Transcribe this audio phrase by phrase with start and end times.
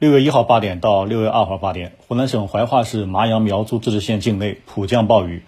[0.00, 5.44] 六月一号八点到六月二号八点，湖南省怀化市麻阳苗族自治县境内普降暴雨，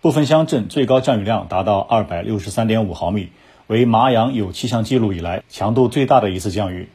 [0.00, 3.28] 部分乡镇最高降雨量达到二百六十三点五毫米，
[3.66, 6.88] 为麻阳有气象记录以来强度最大的一次降雨。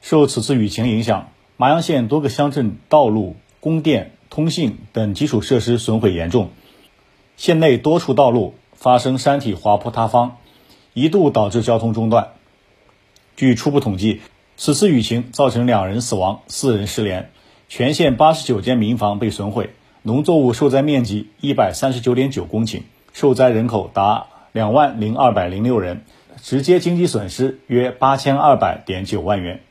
[0.00, 6.50] 受此次雨情影响，麻阳县多个乡镇道路、供电、通信等基础设施损毁严重，
[7.36, 10.38] 县内多处道路发生山体滑坡塌方，
[10.94, 12.30] 一度导致交通中断。
[13.36, 14.20] 据初步统计。
[14.62, 17.30] 此次雨情造成两人死亡、四人失联，
[17.70, 19.70] 全县八十九间民房被损毁，
[20.02, 22.82] 农作物受灾面积一百三十九点九公顷，
[23.14, 26.02] 受灾人口达两万零二百零六人，
[26.42, 29.62] 直接经济损失约八千二百点九万元。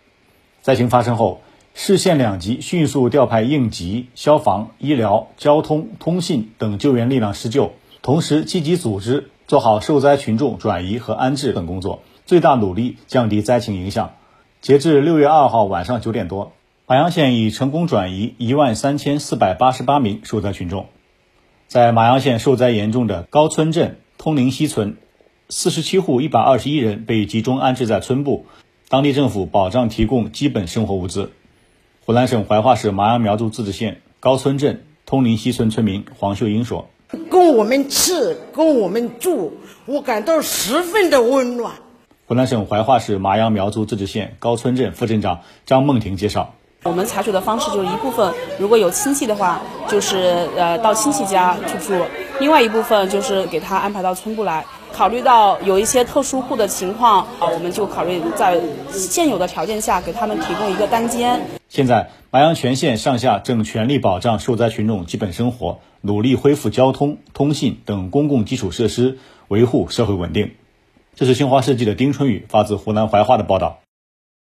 [0.64, 1.42] 灾情发生后，
[1.76, 14.14] 市县两级迅速调派应急、消防、医疗、交通、通信等救援力量施救，同时积极组织做好受灾群众转移和安置等工作，最大努力降低灾情影响。
[14.62, 16.52] 截至六月二号晚上九点多，
[16.86, 20.88] 麻阳县已成功转移一万三千四百八十八名受灾群众。
[21.70, 24.98] 在麻阳县受灾严重的高村镇通灵溪村，
[25.48, 28.48] 四十七户一百二十一人被集中安置在村部，
[28.90, 31.32] 当地政府保障提供基本生活物资。
[32.06, 36.90] 湖南省怀化市麻阳苗族自治县高村镇通灵溪村村民黄秀英说
[37.32, 39.54] ：“供我们吃，供我们住，
[39.86, 41.76] 我感到十分的温暖。”
[42.30, 46.54] 湖南省怀化市麻阳苗族自治县高村镇副镇长张梦婷介绍
[46.86, 51.96] ：“我们采取的方式就是一部分，如果有亲戚的话，就是呃到亲戚家去住；
[52.40, 54.64] 另外一部分就是给他安排到村部来。
[54.94, 61.42] 考虑到有一些特殊户的情况啊，我们就考虑在现有的条件下给他们提供一个单间。
[61.68, 70.52] 现在，麻阳全县上下正全力保障受灾群众基本生活，努力恢复交通、通信等公共基础设施，维护社会稳定。”
[71.16, 73.80] 这是新华社记者丁春雨发自湖南怀化的报道。